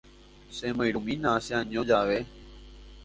Chemoirũmína 0.55 1.31
che'año 1.45 1.81
jave. 1.89 2.17